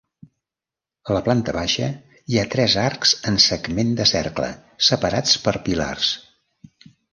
[1.11, 1.89] A la planta baixa
[2.31, 4.49] hi ha tres arcs en segment de cercle
[4.91, 6.11] separats per pilars.